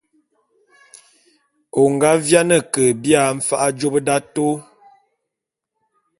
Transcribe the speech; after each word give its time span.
O 1.81 1.83
nga 1.93 2.11
biane 2.25 2.57
ke 2.73 2.83
bia 3.01 3.23
mfa'a 3.37 3.67
jôp 3.77 3.95
d'atôô. 4.05 4.51